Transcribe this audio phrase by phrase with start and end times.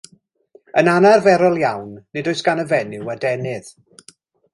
[0.79, 3.69] Yn anarferol iawn, nid oes gan y fenyw adenydd.